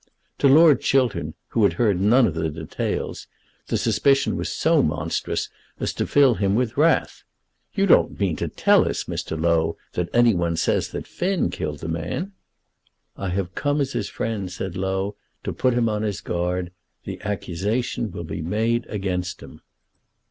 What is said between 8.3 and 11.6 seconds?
to tell us, Mr. Low, that any one says that Finn